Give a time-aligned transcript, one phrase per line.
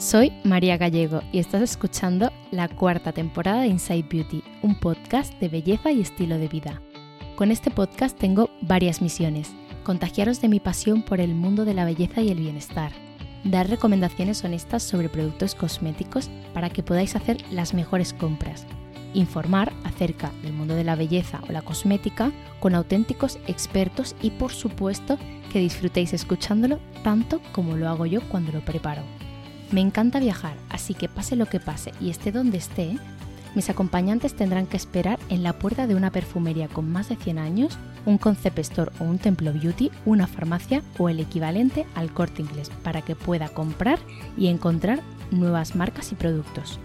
[0.00, 5.48] soy María Gallego y estás escuchando la cuarta temporada de Inside Beauty, un podcast de
[5.48, 6.80] belleza y estilo de vida.
[7.36, 9.52] Con este podcast tengo varias misiones.
[9.84, 12.92] Contagiaros de mi pasión por el mundo de la belleza y el bienestar.
[13.44, 18.66] Dar recomendaciones honestas sobre productos cosméticos para que podáis hacer las mejores compras.
[19.12, 24.52] Informar acerca del mundo de la belleza o la cosmética con auténticos expertos y por
[24.52, 25.18] supuesto
[25.52, 29.02] que disfrutéis escuchándolo tanto como lo hago yo cuando lo preparo.
[29.72, 32.98] Me encanta viajar, así que pase lo que pase y esté donde esté,
[33.54, 37.38] mis acompañantes tendrán que esperar en la puerta de una perfumería con más de 100
[37.38, 42.42] años, un concept store o un templo beauty, una farmacia o el equivalente al corte
[42.42, 43.98] inglés para que pueda comprar
[44.36, 45.00] y encontrar
[45.32, 46.78] nuevas marcas y productos.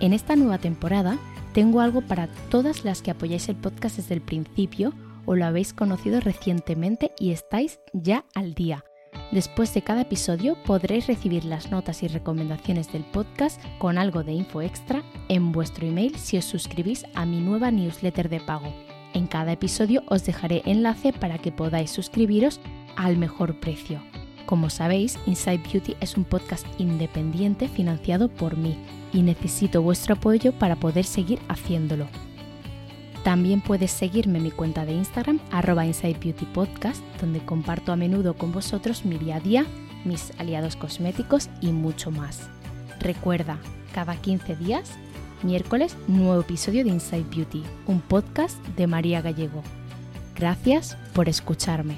[0.00, 1.18] En esta nueva temporada
[1.52, 4.92] tengo algo para todas las que apoyáis el podcast desde el principio
[5.26, 8.84] o lo habéis conocido recientemente y estáis ya al día
[9.32, 14.32] Después de cada episodio podréis recibir las notas y recomendaciones del podcast con algo de
[14.32, 18.72] info extra en vuestro email si os suscribís a mi nueva newsletter de pago.
[19.14, 22.60] En cada episodio os dejaré enlace para que podáis suscribiros
[22.96, 24.00] al mejor precio.
[24.46, 28.76] Como sabéis, Inside Beauty es un podcast independiente financiado por mí
[29.12, 32.06] y necesito vuestro apoyo para poder seguir haciéndolo.
[33.26, 37.96] También puedes seguirme en mi cuenta de Instagram, arroba Inside Beauty Podcast, donde comparto a
[37.96, 39.66] menudo con vosotros mi día a día,
[40.04, 42.48] mis aliados cosméticos y mucho más.
[43.00, 43.58] Recuerda,
[43.92, 44.92] cada 15 días,
[45.42, 49.64] miércoles, nuevo episodio de Inside Beauty, un podcast de María Gallego.
[50.36, 51.96] Gracias por escucharme.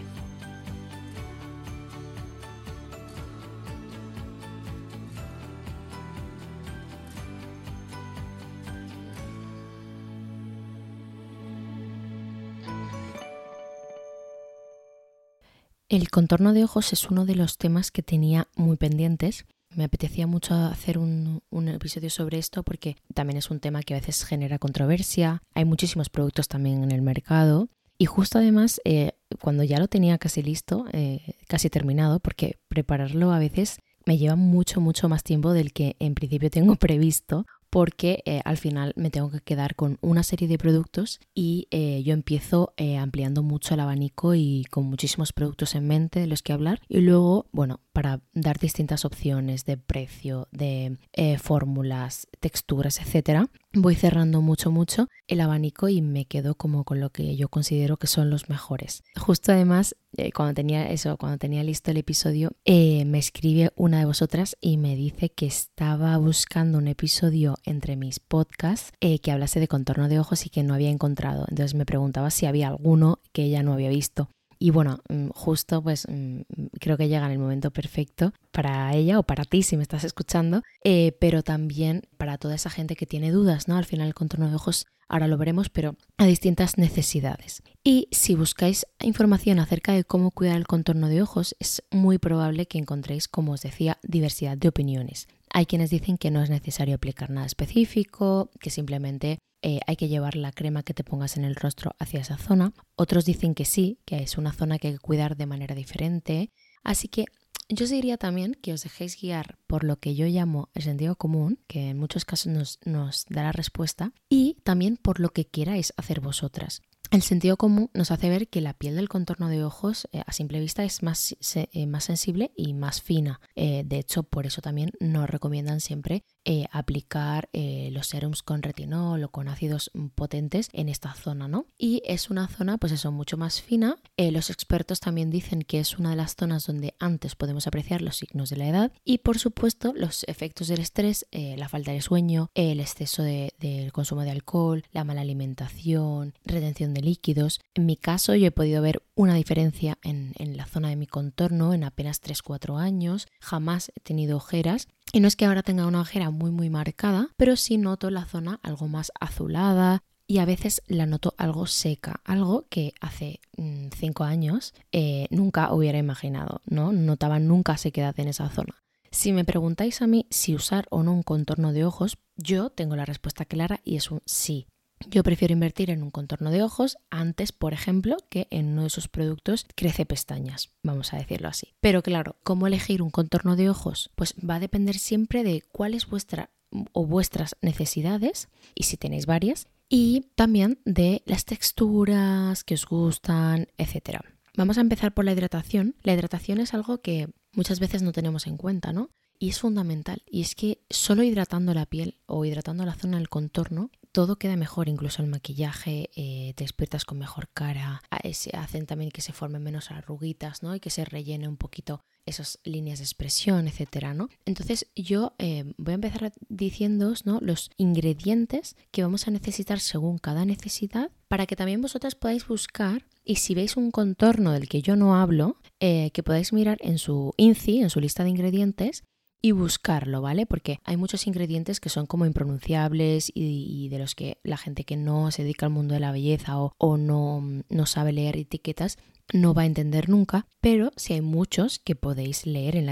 [15.88, 19.46] El contorno de ojos es uno de los temas que tenía muy pendientes.
[19.74, 23.98] Me apetecía mucho hacer un, episodio sobre esto porque también es un tema que a
[23.98, 25.42] veces genera controversia.
[25.54, 27.70] Hay muchísimos productos también en el mercado.
[27.96, 33.32] Y justo además, eh, cuando ya lo tenía casi listo, eh, casi terminado, porque prepararlo
[33.32, 38.22] a veces me lleva mucho, mucho más tiempo del que en principio tengo previsto porque
[38.24, 42.14] eh, al final me tengo que quedar con una serie de productos y eh, yo
[42.14, 46.52] empiezo eh, ampliando mucho el abanico y con muchísimos productos en mente de los que
[46.52, 46.80] hablar.
[46.88, 50.98] Y luego, bueno, para dar distintas opciones de precio, de
[51.40, 57.10] fórmulas, texturas, etcétera, voy cerrando mucho, mucho el abanico y me quedo como con lo
[57.10, 59.02] que yo considero que son los mejores.
[59.18, 59.96] Justo además,
[60.34, 64.96] cuando tenía eso, cuando tenía listo el episodio, me escribe una de vosotras y me
[64.96, 70.18] dice que estaba buscando un episodio entre mis podcasts eh, que hablase de contorno de
[70.18, 71.44] ojos y que no había encontrado.
[71.48, 74.30] Entonces me preguntaba si había alguno que ella no había visto.
[74.58, 76.40] Y bueno, mm, justo pues mm,
[76.80, 80.04] creo que llega en el momento perfecto para ella o para ti si me estás
[80.04, 83.76] escuchando, eh, pero también para toda esa gente que tiene dudas, ¿no?
[83.76, 87.62] Al final el contorno de ojos, ahora lo veremos, pero a distintas necesidades.
[87.84, 92.66] Y si buscáis información acerca de cómo cuidar el contorno de ojos, es muy probable
[92.66, 95.28] que encontréis, como os decía, diversidad de opiniones.
[95.50, 100.08] Hay quienes dicen que no es necesario aplicar nada específico, que simplemente eh, hay que
[100.08, 102.72] llevar la crema que te pongas en el rostro hacia esa zona.
[102.94, 106.50] Otros dicen que sí, que es una zona que hay que cuidar de manera diferente.
[106.84, 107.26] Así que
[107.68, 111.16] yo os diría también que os dejéis guiar por lo que yo llamo el sentido
[111.16, 115.46] común, que en muchos casos nos, nos da la respuesta, y también por lo que
[115.46, 116.80] queráis hacer vosotras.
[117.10, 120.32] el sentido común nos hace ver que la piel del contorno de ojos eh, a
[120.32, 123.40] simple vista es más, eh, más sensible y más fina.
[123.54, 126.24] De hecho, por eso también nos recomiendan siempre
[126.72, 131.66] aplicar los serums con retinol o con ácidos potentes en esta zona, ¿no?
[131.76, 133.96] Y es una zona, pues eso, mucho más fina.
[134.16, 138.16] los expertos también dicen que es una de las zonas donde antes podemos apreciar los
[138.16, 142.50] signos de la edad y, por supuesto, los efectos del estrés, la falta de sueño,
[142.54, 147.60] el exceso del de, consumo de alcohol, la mala alimentación, retención de líquidos.
[147.74, 151.74] En mi caso yo he podido ver una diferencia en, la zona de mi contorno
[151.74, 153.26] en apenas 3-4 años.
[153.40, 157.28] Jamás he tenido ojeras y no es que ahora tenga una ojera muy muy marcada,
[157.36, 162.20] pero sí noto la zona algo más azulada, y a veces la noto algo seca,
[162.24, 166.92] algo que hace 5 mm, años eh, nunca hubiera imaginado, ¿no?
[166.92, 168.84] Notaba nunca sequedad en esa zona.
[169.10, 172.94] Si me preguntáis a mí si usar o no un contorno de ojos, yo tengo
[172.94, 174.66] la respuesta clara y es un sí.
[175.06, 178.88] Yo prefiero invertir en un contorno de ojos antes, por ejemplo, que en uno de
[178.88, 181.74] esos productos crece pestañas, vamos a decirlo así.
[181.80, 184.10] Pero claro, ¿cómo elegir un contorno de ojos?
[184.14, 186.50] Pues va a depender siempre de cuál es vuestra
[186.92, 193.68] o vuestras necesidades y si tenéis varias y también de las texturas que os gustan,
[193.78, 194.20] etc.
[194.56, 195.94] Vamos a empezar por la hidratación.
[196.02, 199.10] La hidratación es algo que muchas veces no tenemos en cuenta, ¿no?
[199.38, 200.22] Y es fundamental.
[200.26, 204.56] Y es que solo hidratando la piel o hidratando la zona del contorno todo queda
[204.56, 208.02] mejor, incluso el maquillaje, eh, te despiertas con mejor cara,
[208.32, 210.74] se hacen también que se formen menos arruguitas, ¿no?
[210.74, 214.28] Y que se rellene un poquito esas líneas de expresión, etcétera, ¿no?
[214.44, 217.38] Entonces yo eh, voy a empezar diciéndoos, ¿no?
[217.40, 223.06] Los ingredientes que vamos a necesitar según cada necesidad para que también vosotras podáis buscar
[223.24, 226.98] y si veis un contorno del que yo no hablo, eh, que podáis mirar en
[226.98, 229.04] su INCI, en su lista de ingredientes,
[229.40, 230.46] y buscarlo, ¿vale?
[230.46, 234.96] Porque hay muchos ingredientes que son como impronunciables y, de los que la gente que
[234.96, 238.98] no se dedica al mundo de la belleza o, no, no sabe leer etiquetas
[239.32, 242.88] no va a entender nunca, pero sí hay muchos que podéis leer en,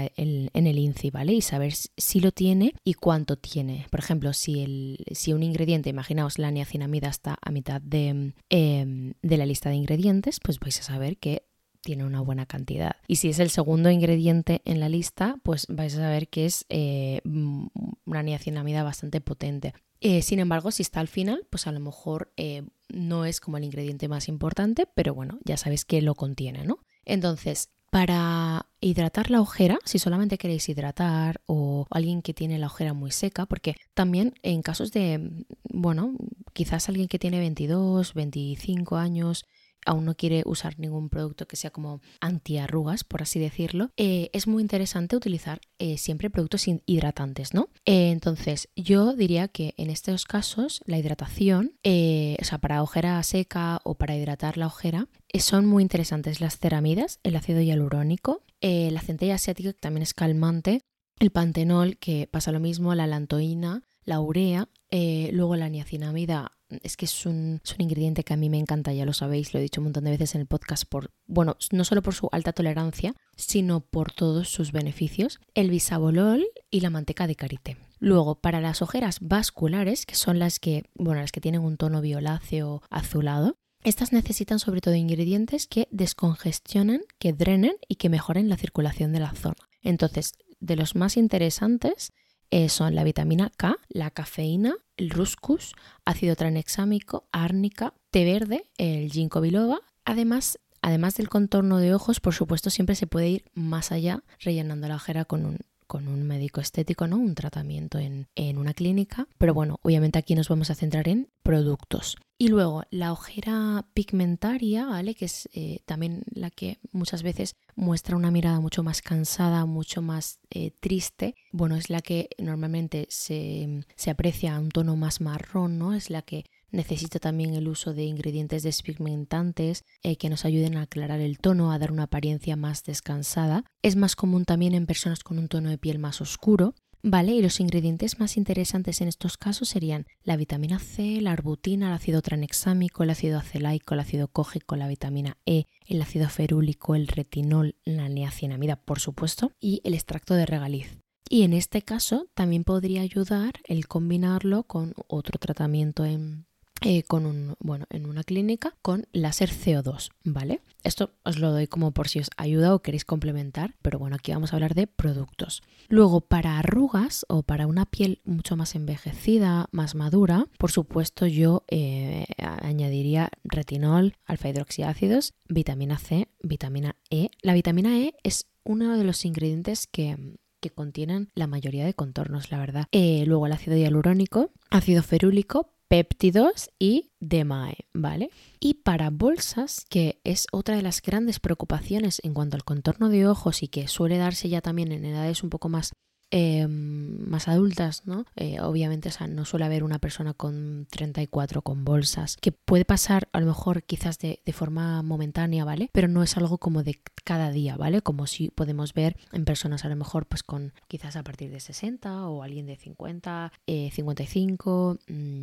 [0.53, 1.33] el INCI, ¿vale?
[1.33, 3.87] Y saber si lo tiene y cuánto tiene.
[3.89, 9.13] Por ejemplo, si, el, si un ingrediente, imaginaos la niacinamida está a mitad de, em,
[9.21, 11.47] de la lista de ingredientes, pues vais a saber que
[11.87, 12.97] tiene una buena cantidad.
[13.07, 16.65] Y si es el segundo ingrediente en la lista, pues vais a saber que es
[16.67, 17.67] eh, mm,
[18.05, 19.73] una niacinamida bastante potente.
[20.01, 23.55] Eh, sin embargo, si está al final, pues a lo mejor eh, no es como
[23.55, 26.79] el ingrediente más importante, pero bueno, ya sabéis que lo contiene, ¿no?
[27.05, 32.93] Entonces, para hidratar la ojera, si solamente queréis hidratar o alguien que tiene la ojera
[32.93, 36.15] muy seca, porque también en casos de, bueno,
[36.51, 39.45] quizás alguien que tiene 22, 25 años
[39.87, 44.45] aún no quiere usar ningún producto que sea como antiarrugas, por así decirlo, eh, es
[44.45, 47.69] muy interesante utilizar eh, siempre productos hidratantes, ¿no?
[47.85, 53.79] Eh, entonces, yo diría que en estos casos la hidratación, o sea, para ojera seca
[53.83, 55.07] o para hidratar la ojera,
[55.39, 60.81] son muy interesantes las ceramidas, el ácido hialurónico, la centella asiática que también es calmante,
[61.19, 67.05] el pantenol que pasa lo mismo, la lantoína, la urea, luego la niacinamida es que
[67.05, 69.85] es un, ingrediente que a mí me encanta, ya lo sabéis, lo he dicho un
[69.85, 73.81] montón de veces en el podcast, por, bueno, no solo por su alta tolerancia, sino
[73.81, 77.77] por todos sus beneficios, el bisabolol y la manteca de karité.
[77.99, 82.01] Luego, para las ojeras vasculares, que son las que, bueno, las que tienen un tono
[82.01, 88.57] violáceo azulado, estas necesitan sobre todo ingredientes que descongestionen, que drenen y que mejoren la
[88.57, 89.55] circulación de la zona.
[89.81, 92.11] Entonces, de los más interesantes
[92.51, 95.73] eh, son la vitamina K, la cafeína, el ruscus,
[96.05, 99.79] ácido tranexámico, árnica, té verde, el ginkgo biloba.
[100.05, 104.87] Además, además del contorno de ojos, por supuesto, siempre se puede ir más allá rellenando
[104.87, 107.17] la ojera con un con un médico estético, ¿no?
[107.17, 108.27] Un tratamiento en,
[108.57, 109.27] una clínica.
[109.37, 112.17] Pero bueno, obviamente aquí nos vamos a centrar en productos.
[112.37, 115.15] Y luego la ojera pigmentaria, ¿vale?
[115.15, 120.01] Que es eh, también la que muchas veces muestra una mirada mucho más cansada, mucho
[120.01, 121.35] más eh, triste.
[121.51, 125.93] Bueno, es la que normalmente se, se aprecia un tono más marrón, ¿no?
[125.93, 130.83] Es la que Necesita también el uso de ingredientes despigmentantes eh, que nos ayuden a
[130.83, 133.63] aclarar el tono, a dar una apariencia más descansada.
[133.81, 136.75] Es más común también en personas con un tono de piel más oscuro.
[137.03, 141.87] Vale, y los ingredientes más interesantes en estos casos serían la vitamina C, la arbutina,
[141.87, 146.95] el ácido tranexámico, el ácido acelaico, el ácido cógico, la vitamina E, el ácido ferúlico,
[146.95, 150.97] el retinol, la niacinamida, por supuesto, y el extracto de regaliz.
[151.29, 156.46] Y en este caso también podría ayudar el combinarlo con otro tratamiento en
[156.81, 160.61] eh, con un, bueno, en una clínica con láser CO2, ¿vale?
[160.83, 164.31] Esto os lo doy como por si os ayuda o queréis complementar, pero bueno, aquí
[164.31, 165.63] vamos a hablar de productos.
[165.89, 171.63] Luego, para arrugas o para una piel mucho más envejecida, más madura, por supuesto yo
[171.67, 177.29] eh, añadiría retinol, alfa hidroxiácidos, vitamina C, vitamina E.
[177.41, 182.51] La vitamina E es uno de los ingredientes que que contienen la mayoría de contornos,
[182.51, 182.87] la verdad.
[182.91, 188.29] Eh, luego el ácido hialurónico, ácido ferúlico, péptidos y DMAE, ¿vale?
[188.59, 193.27] Y para bolsas, que es otra de las grandes preocupaciones en cuanto al contorno de
[193.27, 195.93] ojos y que suele darse ya también en edades un poco más
[196.29, 198.25] Em, más adultas, ¿no?
[198.35, 203.39] Eh, obviamente, no suele haber una persona con 34 con bolsas, que puede pasar a
[203.39, 205.89] lo mejor quizás de, forma momentánea, ¿vale?
[205.93, 208.01] Pero no es algo como de cada día, ¿vale?
[208.01, 211.59] Como si podemos ver en personas a lo mejor pues con quizás a partir de
[211.59, 214.97] 60 o alguien de 50, 55,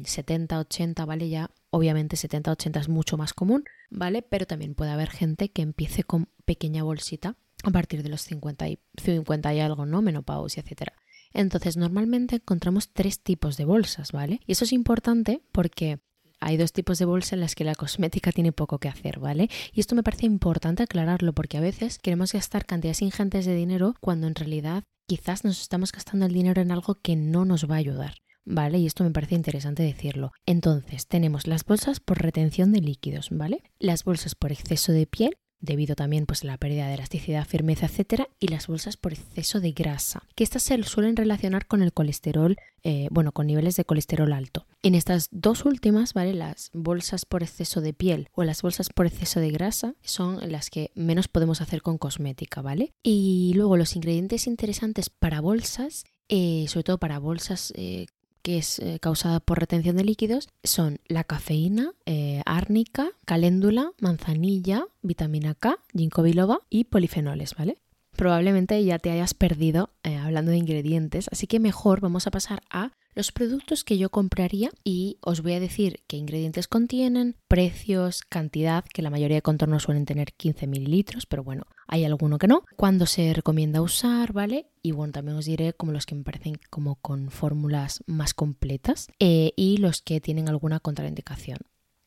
[0.04, 1.28] 70, 80, ¿vale?
[1.28, 4.22] Ya obviamente 70, 80 es mucho más común, ¿vale?
[4.22, 8.68] Pero también puede haber gente que empiece con pequeña bolsita a partir de los 50
[8.68, 10.02] y, 50 y algo, ¿no?
[10.02, 10.94] Menopausia, etcétera.
[11.33, 14.40] Entonces, normalmente encontramos tres tipos de bolsas, ¿vale?
[14.47, 15.99] Y eso es importante porque
[16.40, 19.49] hay dos tipos de bolsas en las que la cosmética tiene poco que hacer, ¿vale?
[19.73, 23.94] Y esto me parece importante aclararlo porque a veces queremos gastar cantidades ingentes de dinero
[24.00, 27.76] cuando en realidad quizás nos estamos gastando el dinero en algo que no nos va
[27.76, 28.14] a ayudar.
[28.47, 28.76] ¿Vale?
[28.76, 30.33] Y esto me parece interesante decirlo.
[30.44, 33.62] Entonces, tenemos las bolsas por retención de líquidos, ¿vale?
[33.78, 37.87] Las bolsas por exceso de piel, debido también pues, a la pérdida de elasticidad, firmeza,
[37.87, 41.92] etcétera, y las bolsas por exceso de grasa, que estas se suelen relacionar con el
[41.92, 44.66] colesterol, eh, bueno, con niveles de colesterol alto.
[44.82, 46.34] En estas dos últimas, ¿vale?
[46.34, 50.70] Las bolsas por exceso de piel o las bolsas por exceso de grasa son las
[50.70, 52.92] que menos podemos hacer con cosmética, ¿vale?
[53.02, 58.06] Y luego los ingredientes interesantes para bolsas eh, sobre todo para bolsas eh,
[58.44, 64.84] que es eh, causada por retención de líquidos son la cafeína, eh, árnica, caléndula, manzanilla,
[65.00, 67.78] vitamina K, ginkgo biloba y polifenoles, ¿vale?
[68.16, 72.62] Probablemente ya te hayas perdido eh, hablando de ingredientes, así que mejor vamos a pasar
[72.71, 78.23] a los productos que yo compraría y os voy a decir qué ingredientes contienen, precios,
[78.23, 82.49] cantidad, que la mayoría de contornos suelen tener 15 mililitros, pero bueno, hay alguno que
[82.49, 84.68] no, cuándo se recomienda usar, ¿vale?
[84.83, 89.09] Y bueno, también os diré como los que me parecen como con fórmulas más completas
[89.21, 91.59] eh, y los que tienen alguna contraindicación.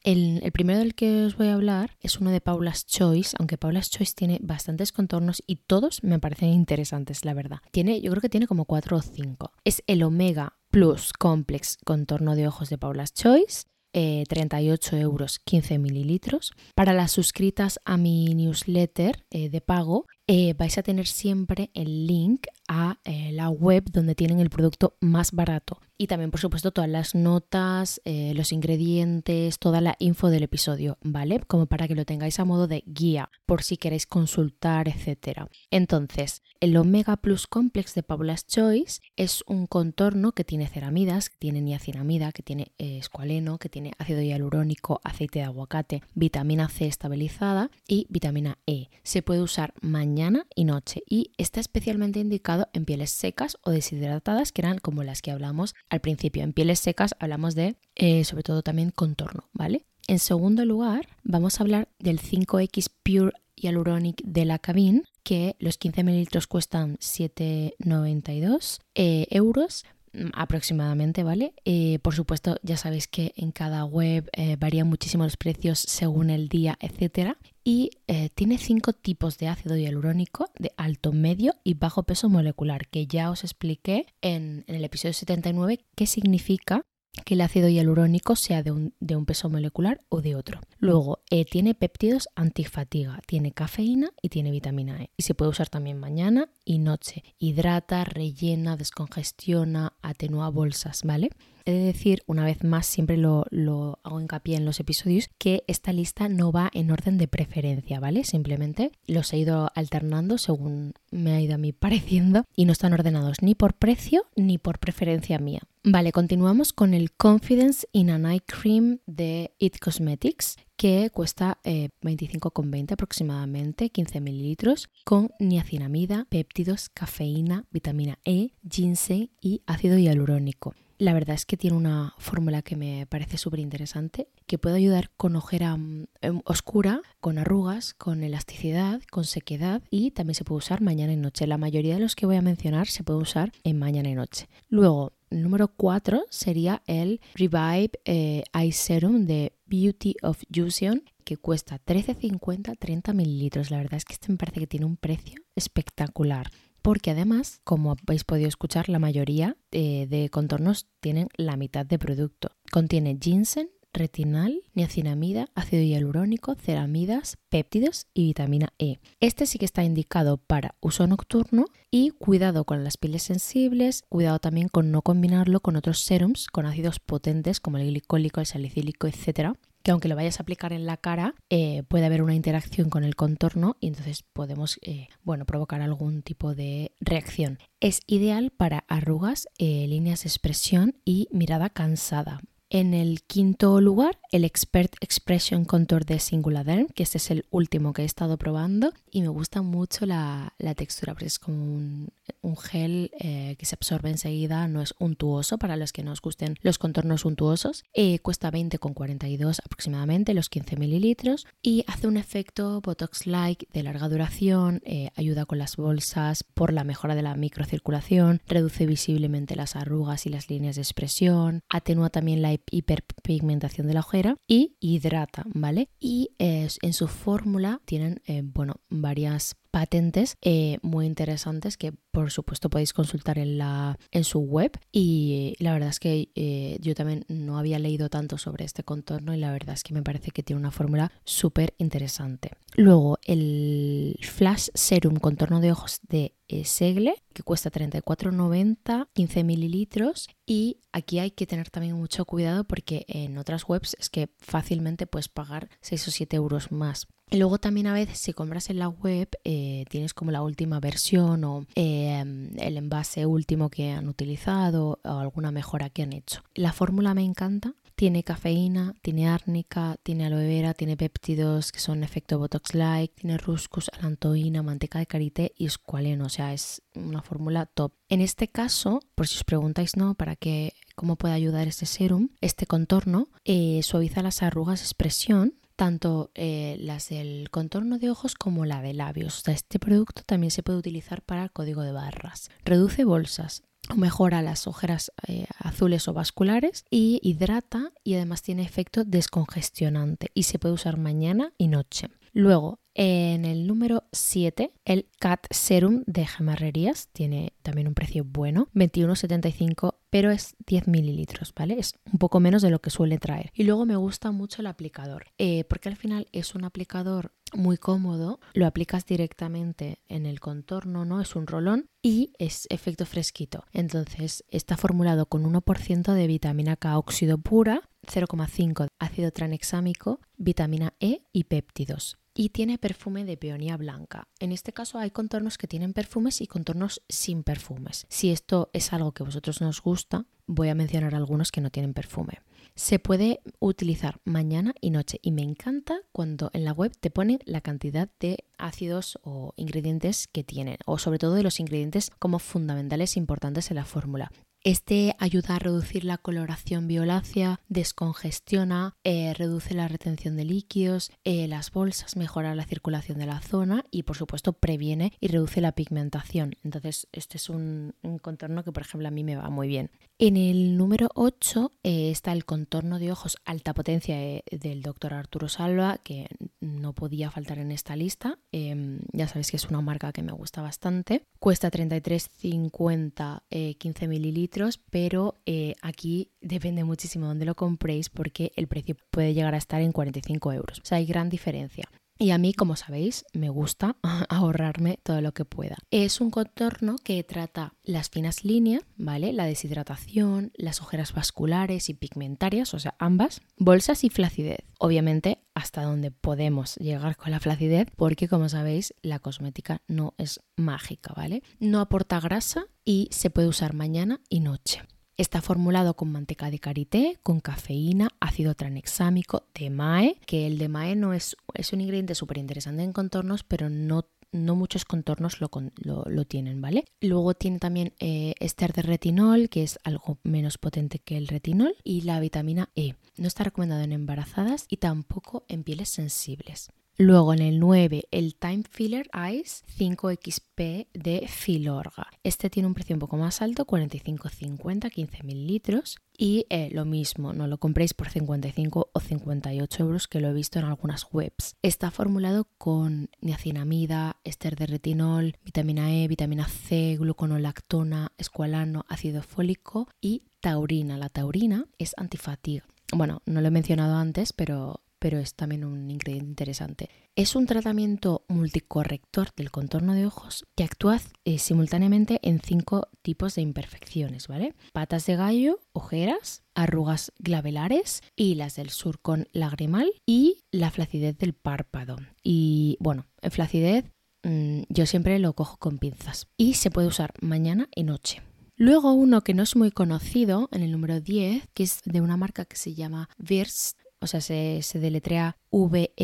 [0.07, 3.89] El, primero del que os voy a hablar es uno de Paula's Choice, aunque Paula's
[3.89, 7.57] Choice tiene bastantes contornos y todos me parecen interesantes, la verdad.
[7.71, 9.51] Tiene, yo creo que tiene como 4 o 5.
[9.65, 13.65] Es el Omega Plus Complex Contorno de Ojos de Paula's Choice.
[13.91, 16.53] 38 eh, euros 15 mililitros.
[16.75, 22.05] Para las suscritas a mi newsletter eh, de pago, eh, vais a tener siempre el
[22.07, 22.97] link a
[23.31, 28.01] la web donde tienen el producto más barato y también por supuesto todas las notas,
[28.05, 31.39] eh, los ingredientes, toda la info del episodio, ¿vale?
[31.47, 35.47] Como para que lo tengáis a modo de guía por si queréis consultar, etc.
[35.71, 41.37] Entonces, el Omega Plus Complex de Paula's Choice es un contorno que tiene ceramidas, que
[41.39, 46.85] tiene niacinamida, que tiene eh, escualeno, que tiene ácido hialurónico, aceite de aguacate, vitamina C
[46.85, 48.89] estabilizada y vitamina E.
[49.03, 50.16] Se puede usar mañana
[50.55, 55.21] y noche y está especialmente indicado en pieles secas o deshidratadas, que eran como las
[55.21, 56.43] que hablamos al principio.
[56.43, 59.85] En pieles secas hablamos de, eh, sobre todo también contorno, ¿vale?
[60.07, 65.77] En segundo lugar, vamos a hablar del 5X Pure Hyaluronic de la Cabin, que los
[65.77, 69.85] 15 mililitros cuestan 7,92 eh, euros
[70.33, 71.53] aproximadamente, ¿vale?
[71.65, 76.49] Eh, por supuesto, ya sabéis que en cada web varían muchísimo los precios según el
[76.49, 77.37] día, etcétera
[77.67, 82.87] y eh, tiene cinco tipos de ácido hialurónico de alto, medio y bajo peso molecular,
[82.87, 86.85] que ya os expliqué en, en el episodio 79 qué significa
[87.25, 90.61] que el ácido hialurónico sea de un, peso molecular o de otro.
[90.79, 95.09] Luego, eh, tiene péptidos antifatiga, tiene cafeína y tiene vitamina E.
[95.17, 97.23] Y se puede usar también mañana y noche.
[97.39, 101.29] Hidrata, rellena, descongestiona, atenúa bolsas, ¿vale?
[101.67, 105.65] He de decir, una vez más, siempre lo, lo, hago hincapié en los episodios, que
[105.67, 108.23] esta lista no va en orden de preferencia, ¿vale?
[108.23, 112.93] Simplemente los he ido alternando según me ha ido a mí pareciendo y no están
[112.93, 115.59] ordenados ni por precio ni por preferencia mía.
[115.89, 122.89] Vale, continuamos con el Confidence in an Eye Cream de It Cosmetics, que cuesta 25,20
[122.91, 130.75] eh, aproximadamente, 15 mililitros, con niacinamida, péptidos, cafeína, vitamina E, ginseng y ácido hialurónico.
[130.97, 135.11] La verdad es que tiene una fórmula que me parece súper interesante, que puede ayudar
[135.15, 140.57] con ojera mm, em, oscura, con arrugas, con elasticidad, con sequedad y también se puede
[140.57, 141.47] usar mañana y noche.
[141.47, 144.49] La mayoría de los que voy a mencionar se puede usar en mañana y noche.
[144.69, 151.79] Luego, número 4 sería el Revive eh, Eye Serum de Beauty of Fusion que cuesta
[151.83, 153.71] 13,50 30 mililitros.
[153.71, 156.49] La verdad es que este me parece que tiene un precio espectacular
[156.87, 161.99] porque además, como habéis podido escuchar, la mayoría eh, de contornos tienen la mitad de
[161.99, 162.51] producto.
[162.71, 163.67] Contiene ginseng,
[163.97, 168.99] retinal, niacinamida, ácido hialurónico, ceramidas, péptidos y vitamina E.
[169.19, 174.39] Este sí que está indicado para uso nocturno y cuidado con las pieles sensibles, cuidado
[174.39, 179.07] también con no combinarlo con otros serums con ácidos potentes como el glicólico, el salicílico,
[179.07, 182.89] etcétera, que aunque lo vayas a aplicar en la cara, eh, puede haber una interacción
[182.89, 187.57] con el contorno y entonces podemos eh, bueno, provocar algún tipo de reacción.
[187.79, 192.41] Es ideal para arrugas, eh, líneas de expresión y mirada cansada.
[192.69, 197.93] En el quinto lugar, el Expert Expression Contour de Singuladerm, que este es el último
[197.93, 202.09] que he estado probando y me gusta mucho la, textura, porque es como un,
[202.55, 206.77] gel eh, que se absorbe enseguida, no es untuoso para los que nos gusten los
[206.77, 207.83] contornos untuosos.
[207.93, 214.81] Eh, cuesta 20,42 aproximadamente, los 15 mililitros, y hace un efecto Botox-like de larga duración,
[214.85, 220.25] eh, ayuda con las bolsas por la mejora de la microcirculación, reduce visiblemente las arrugas
[220.25, 225.89] y las líneas de expresión, atenúa también la hiperpigmentación de la ojera y hidrata, ¿vale?
[225.99, 232.67] Y en su fórmula tienen, eh, bueno, varias patentes eh, muy interesantes que por supuesto
[232.67, 237.25] podéis consultar en, la, en su web y la verdad es que eh, yo también
[237.27, 240.41] no había leído tanto sobre este contorno y la verdad es que me parece que
[240.41, 242.53] tiene una fórmula súper interesante.
[242.75, 250.79] Luego el Flash Serum contorno de ojos de Segle que cuesta 34,90, 15 mililitros y
[250.91, 255.29] aquí hay que tener también mucho cuidado porque en otras webs es que fácilmente puedes
[255.29, 258.87] pagar 6 o 7 euros más y luego también a veces si compras en la
[258.87, 264.99] web eh, tienes como la última versión o em, el envase último que han utilizado
[265.03, 266.41] o alguna mejora que han hecho.
[266.55, 267.73] La fórmula me encanta.
[267.97, 273.89] Tiene cafeína, tiene árnica, tiene aloe vera, tiene péptidos que son efecto Botox-like, tiene ruscus,
[273.97, 276.27] alantoína, manteca de karité y escualeno.
[276.27, 277.93] O sea, es una fórmula top.
[278.07, 280.13] En este caso, por si os preguntáis, ¿no?
[280.13, 280.73] ¿Para qué?
[280.93, 282.29] ¿Cómo puede ayudar este serum?
[282.39, 288.65] Este contorno eh, suaviza las arrugas expresión tanto eh, las del contorno de ojos como
[288.65, 289.47] la de labios.
[289.47, 292.49] este producto también se puede utilizar para el código de barras.
[292.65, 293.63] Reduce bolsas,
[293.95, 300.43] mejora las ojeras eh, azules o vasculares y hidrata y además tiene efecto descongestionante y
[300.43, 302.09] se puede usar mañana y noche.
[302.33, 308.69] Luego, en el número 7, el Cat Serum de Gemarrerías tiene también un precio bueno,
[308.73, 311.77] 21,75, pero es 10 mililitros, ¿vale?
[311.77, 313.51] Es un poco menos de lo que suele traer.
[313.53, 317.77] Y luego me gusta mucho el aplicador, eh, porque al final es un aplicador muy
[317.77, 321.21] cómodo, lo aplicas directamente en el contorno, ¿no?
[321.21, 323.63] Es un rolón y es efecto fresquito.
[323.73, 331.21] Entonces está formulado con 1% de vitamina K óxido pura, 0,5 ácido tranexámico, vitamina E
[331.31, 334.27] y péptidos y tiene perfume de peonía blanca.
[334.39, 338.05] En este caso hay contornos que tienen perfumes y contornos sin perfumes.
[338.09, 341.71] Si esto es algo que a vosotros nos gusta, voy a mencionar algunos que no
[341.71, 342.41] tienen perfume.
[342.75, 347.39] Se puede utilizar mañana y noche y me encanta cuando en la web te ponen
[347.45, 352.37] la cantidad de ácidos o ingredientes que tienen o sobre todo de los ingredientes como
[352.37, 354.31] fundamentales importantes en la fórmula.
[354.67, 361.47] Este ayuda a reducir la coloración violácea, descongestiona, eh, reduce la retención de líquidos, eh,
[361.47, 365.71] las bolsas, mejora la circulación de la zona y por supuesto previene y reduce la
[365.71, 366.57] pigmentación.
[366.65, 369.89] Entonces este es un, contorno que por ejemplo a mí me va muy bien.
[370.19, 374.17] En el número 8 eh, está el contorno de ojos alta potencia
[374.51, 376.27] del doctor Arturo Salva que
[376.59, 378.37] no podía faltar en esta lista.
[378.51, 381.23] Ya sabéis que es una marca que me gusta bastante.
[381.39, 383.43] Cuesta 33,50
[383.77, 384.56] 15 mililitros
[384.89, 389.57] pero eh, aquí depende muchísimo de dónde lo compréis porque el precio puede llegar a
[389.57, 390.79] estar en 45 euros.
[390.79, 391.89] O sea, hay gran diferencia.
[392.19, 393.95] Y a mí, como sabéis, me gusta
[394.29, 395.77] ahorrarme todo lo que pueda.
[395.91, 399.33] Es un contorno que trata las finas líneas, ¿vale?
[399.33, 404.65] La deshidratación, las ojeras vasculares y pigmentarias, o sea, ambas, bolsas y flacidez.
[404.79, 410.39] Obviamente, hasta donde podemos llegar con la flacidez, porque como sabéis, la cosmética no es
[410.55, 411.41] mágica, ¿vale?
[411.59, 414.83] No aporta grasa y se puede usar mañana y noche.
[415.17, 421.15] Está formulado con manteca de karité, con cafeína, ácido tranexámico, DMAE, que el DMAE no
[421.15, 425.49] es, es un ingrediente súper interesante en contornos, pero no no muchos contornos lo,
[425.83, 426.85] lo, tienen, ¿vale?
[427.01, 431.75] Luego tiene también eh, ester de retinol, que es algo menos potente que el retinol,
[431.83, 432.95] y la vitamina E.
[433.17, 436.69] No está recomendado en embarazadas y tampoco en pieles sensibles.
[436.99, 442.07] Luego en el 9, el Time Filler Ice 5XP de Filorga.
[442.23, 445.99] Este tiene un precio un poco más alto, 45,50, 15 mililitros.
[446.19, 450.33] Y eh, lo mismo, no lo compréis por 55 o 58 euros, que lo he
[450.33, 451.55] visto en algunas webs.
[451.61, 459.89] Está formulado con niacinamida, ester de retinol, vitamina E, vitamina C, gluconolactona, escualano, ácido fólico
[460.01, 460.97] y taurina.
[460.97, 462.65] La taurina es antifatiga.
[462.91, 466.89] Bueno, no lo he mencionado antes, pero pero es también un ingrediente interesante.
[467.15, 473.35] Es un tratamiento multicorrector del contorno de ojos que actúa eh, simultáneamente en cinco tipos
[473.35, 474.53] de imperfecciones, ¿vale?
[474.73, 481.33] Patas de gallo, ojeras, arrugas glavelares y las del surcón lagrimal y la flacidez del
[481.33, 481.97] párpado.
[482.23, 483.85] Y bueno, en flacidez
[484.23, 488.21] mm, yo siempre lo cojo con pinzas y se puede usar mañana y noche.
[488.59, 492.17] Luego uno que no es muy conocido, en el número 10, que es de una
[492.17, 495.97] marca que se llama Virst, o sea, se, deletrea V-E-R-S-E-T.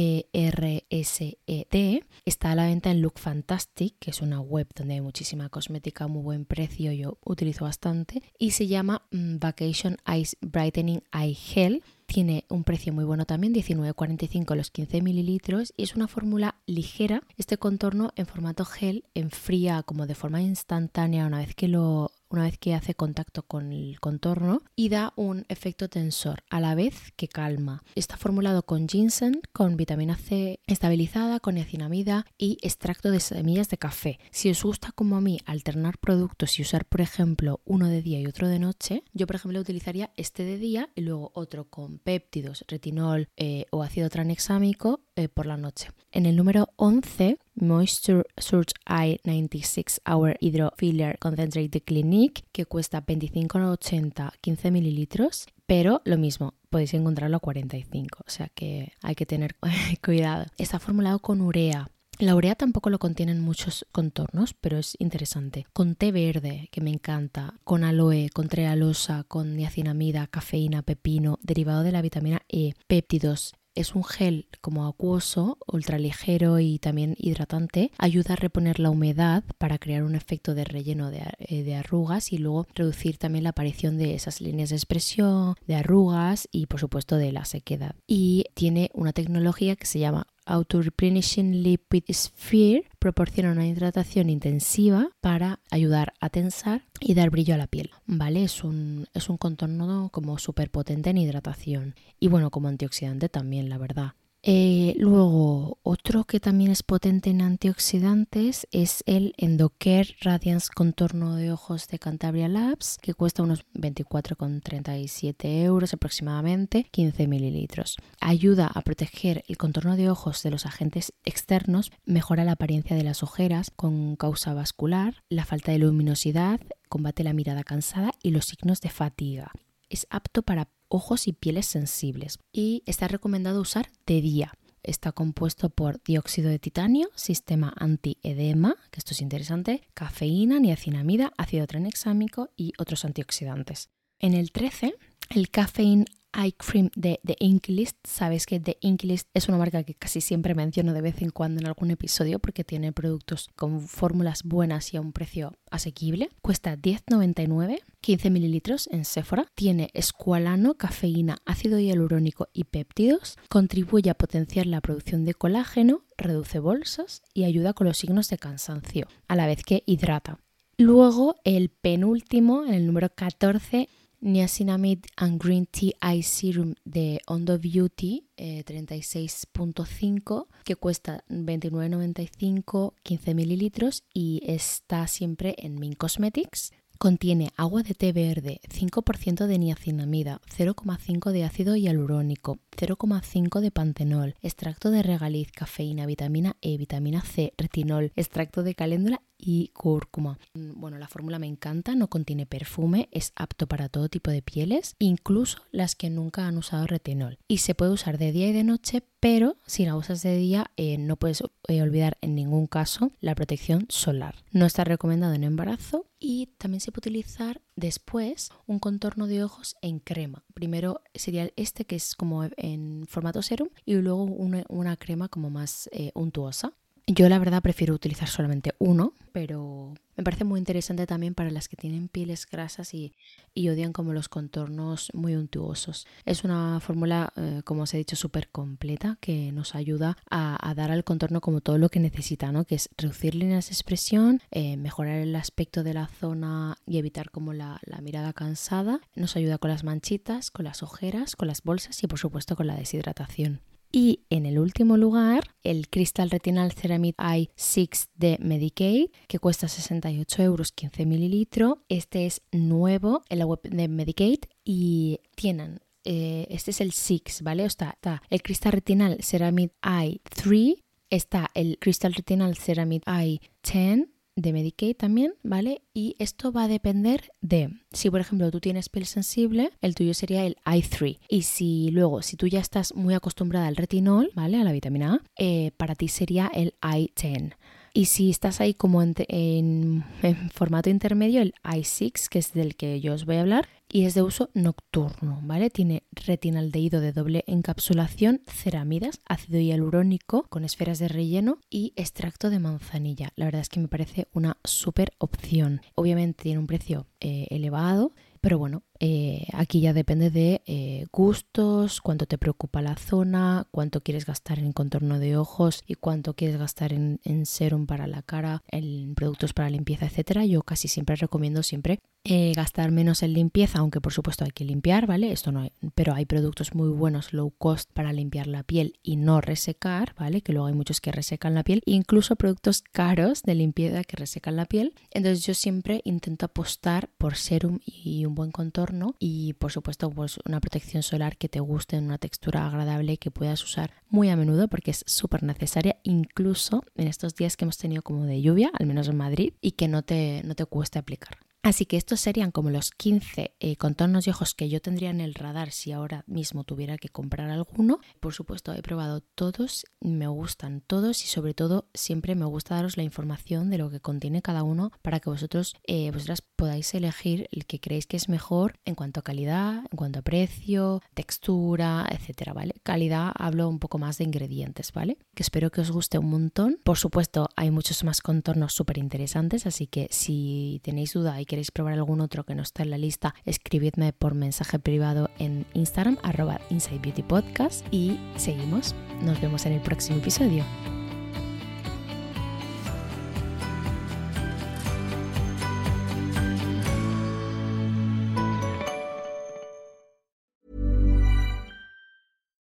[2.25, 6.05] Está a la venta en Look Fantastic, que es una web donde hay muchísima cosmética
[6.05, 11.35] a muy buen precio, yo utilizo bastante, y se llama mm, Vacation Ice Brightening Eye
[11.35, 11.83] Gel.
[12.05, 17.23] Tiene un precio muy bueno también, 19,45 los 15 mililitros, y es una fórmula ligera.
[17.37, 22.43] Este contorno en formato gel enfría como de forma instantánea una vez que lo una
[22.43, 27.13] vez que hace contacto con el contorno y da un efecto tensor a la vez
[27.15, 27.83] que calma.
[27.95, 33.77] Está formulado con ginseng, con vitamina C estabilizada, con niacinamida y extracto de semillas de
[33.77, 34.19] café.
[34.31, 38.19] Si os gusta como a mí alternar productos y usar por ejemplo uno de día
[38.19, 41.99] y otro de noche, yo por ejemplo utilizaría este de día y luego otro con
[41.99, 45.89] péptidos, retinol eh, o ácido tranexámico eh, por la noche.
[46.11, 53.05] En el número 11 Moisture Surge Eye 96 Hour Hydro Filler Concentrate Clinique, que cuesta
[53.05, 59.25] 25,80 15 mililitros, pero lo mismo, podéis encontrarlo a 45, o sea que hay que
[59.25, 59.55] tener
[60.03, 60.45] cuidado.
[60.57, 61.87] Está formulado con urea.
[62.19, 65.65] La urea tampoco lo contienen muchos contornos, pero es interesante.
[65.73, 71.81] Con té verde, que me encanta, con aloe, con trealosa, con niacinamida, cafeína, pepino, derivado
[71.81, 77.91] de la vitamina E, péptidos, es un gel como acuoso, ultraligero y también hidratante.
[77.97, 82.31] Ayuda a reponer la humedad para crear un efecto de relleno de, eh, de, arrugas
[82.33, 86.79] y luego reducir también la aparición de esas líneas de expresión, de arrugas y por
[86.79, 87.95] supuesto de la sequedad.
[88.07, 95.59] Y tiene una tecnología que se llama Auto-Replenishing Lipid Sphere proporciona una hidratación intensiva para
[95.71, 97.91] ayudar a tensar y dar brillo a la piel.
[98.05, 98.43] ¿Vale?
[98.43, 103.69] Es un, es un contorno como súper potente en hidratación y bueno, como antioxidante también,
[103.69, 104.13] la verdad.
[104.45, 111.53] Eh, luego, otro que también es potente en antioxidantes es el Endocare Radiance Contorno de
[111.53, 117.95] Ojos de Cantabria Labs, que cuesta unos 24,37 euros aproximadamente, 15 mililitros.
[118.19, 123.03] Ayuda a proteger el contorno de ojos de los agentes externos, mejora la apariencia de
[123.03, 128.43] las ojeras con causa vascular, la falta de luminosidad, combate la mirada cansada y los
[128.43, 129.53] signos de fatiga.
[129.87, 134.53] Es apto para ojos y pieles sensibles y está recomendado usar de día.
[134.83, 141.65] Está compuesto por dióxido de titanio, sistema antiedema, que esto es interesante, cafeína, niacinamida, ácido
[141.65, 143.89] tranexámico y otros antioxidantes.
[144.19, 144.93] En el 13,
[145.29, 147.97] el Caffeine Eye Cream de The Inklist.
[148.03, 151.61] Sabéis que The Inklist es una marca que casi siempre menciono de vez en cuando
[151.61, 156.29] en algún episodio porque tiene productos con fórmulas buenas y a un precio asequible.
[156.41, 159.45] Cuesta 10,99, 15 mililitros en Sephora.
[159.55, 163.37] Tiene escualano, cafeína, ácido hialurónico y péptidos.
[163.49, 168.37] Contribuye a potenciar la producción de colágeno, reduce bolsas y ayuda con los signos de
[168.37, 170.39] cansancio, a la vez que hidrata.
[170.77, 173.89] Luego, el penúltimo, en el número 14,
[174.23, 183.33] Niacinamide and Green Tea Eye Serum de Ondo Beauty 36.5 eh, que cuesta 29,95 15
[183.33, 186.71] mililitros y está siempre en Min Cosmetics.
[186.97, 194.35] Contiene agua de té verde, 5% de niacinamida, 0,5 de ácido hialurónico, 0,5 de pantenol,
[194.41, 200.39] extracto de regaliz, cafeína, vitamina E, vitamina C, retinol, extracto de caléndula y cúrcuma.
[200.53, 204.41] Mm, bueno, la fórmula me encanta, no contiene perfume, es apto para todo tipo de
[204.41, 207.39] pieles, incluso las que nunca han usado retinol.
[207.47, 210.71] Y se puede usar de día y de noche, pero si la usas de día
[210.77, 214.35] eh, no puedes eh, olvidar en ningún caso la protección solar.
[214.51, 219.75] No está recomendado en embarazo y también se puede utilizar después un contorno de ojos
[219.81, 220.45] en crema.
[220.53, 225.89] Primero sería este que es como en formato serum y luego una, crema como más
[225.91, 226.73] eh, untuosa
[227.07, 231.67] Yo la verdad prefiero utilizar solamente uno, pero me parece muy interesante también para las
[231.67, 233.13] que tienen pieles grasas y,
[233.55, 236.05] odian como los contornos muy untuosos.
[236.25, 240.91] Es una fórmula, eh, como os he dicho, súper completa que nos ayuda a, dar
[240.91, 242.65] al contorno como todo lo que necesita, ¿no?
[242.65, 247.31] Que es reducir líneas de expresión, eh, mejorar el aspecto de la zona y evitar
[247.31, 249.01] como la, la mirada cansada.
[249.15, 252.67] Nos ayuda con las manchitas, con las ojeras, con las bolsas y por supuesto con
[252.67, 253.61] la deshidratación.
[253.95, 259.67] Y en el último lugar, el Crystal Retinal Ceramide Eye 6 de Medicaid, que cuesta
[259.67, 261.77] 68 euros 15 mililitros.
[261.89, 267.43] Este es nuevo en la web de Medicaid y tienen eh, este es el 6,
[267.43, 267.65] ¿vale?
[267.65, 270.73] Está, está el Crystal Retinal Ceramide Eye 3,
[271.11, 275.81] está el Crystal Retinal Ceramide Eye 10 de Medicaid también, ¿vale?
[275.93, 280.13] Y esto va a depender de si, por ejemplo, tú tienes piel sensible, el tuyo
[280.13, 281.19] sería el I3.
[281.29, 284.57] Y si luego, si tú ya estás muy acostumbrada al retinol, ¿vale?
[284.57, 287.53] A la vitamina A, eh, para ti sería el I10.
[287.95, 290.03] Y si estás ahí como en,
[290.51, 294.15] formato intermedio, el i6, que es del que yo os voy a hablar, y es
[294.15, 295.69] de uso nocturno, ¿vale?
[295.69, 302.57] Tiene retinaldehído de doble encapsulación, ceramidas, ácido hialurónico con esferas de relleno y extracto de
[302.57, 303.31] manzanilla.
[303.35, 305.81] La verdad es que me parece una súper opción.
[305.93, 311.99] Obviamente tiene un precio eh, elevado, pero bueno, eh, aquí ya depende de eh, gustos,
[311.99, 316.55] cuánto te preocupa la zona, cuánto quieres gastar en contorno de ojos y cuánto quieres
[316.55, 320.45] gastar en, serum para la cara, en productos para limpieza, etcétera.
[320.45, 324.63] Yo casi siempre recomiendo siempre eh, gastar menos en limpieza, aunque por supuesto hay que
[324.63, 325.33] limpiar, ¿vale?
[325.33, 329.17] Esto no hay, pero hay productos muy buenos low cost para limpiar la piel y
[329.17, 330.39] no resecar, ¿vale?
[330.39, 334.55] Que luego hay muchos que resecan la piel, incluso productos caros de limpieza que resecan
[334.55, 334.93] la piel.
[335.11, 340.39] Entonces yo siempre intento apostar por serum y un buen contorno y por supuesto pues
[340.45, 344.35] una protección solar que te guste en una textura agradable que puedas usar muy a
[344.35, 348.71] menudo porque es súper necesaria incluso en estos días que hemos tenido como de lluvia,
[348.77, 351.37] al menos en Madrid, y que no te, no te cueste aplicar.
[351.63, 355.21] Así que estos serían como los 15 eh, contornos de ojos que yo tendría en
[355.21, 357.99] el radar si ahora mismo tuviera que comprar alguno.
[358.19, 362.97] Por supuesto, he probado todos, me gustan todos y sobre todo siempre me gusta daros
[362.97, 367.47] la información de lo que contiene cada uno para que vosotros, eh, vosotras podáis elegir
[367.49, 372.05] el que creéis que es mejor en cuanto a calidad, en cuanto a precio, textura,
[372.11, 372.73] etcétera, ¿vale?
[372.83, 375.17] Calidad hablo un poco más de ingredientes, ¿vale?
[375.33, 376.77] Que espero que os guste un montón.
[376.83, 381.69] Por supuesto, hay muchos más contornos súper interesantes, así que si tenéis duda y queréis
[381.69, 386.17] probar algún otro que no está en la lista, escribidme por mensaje privado en Instagram,
[386.23, 388.95] arroba Inside Beauty Podcast y seguimos.
[389.21, 390.65] Nos vemos en el próximo episodio.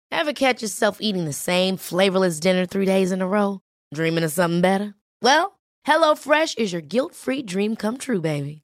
[0.09, 3.59] Ever catch yourself eating the same flavorless dinner three days in a row?
[3.93, 4.95] Dreaming of something better?
[5.21, 8.63] Well, HelloFresh is your guilt-free dream come true, baby.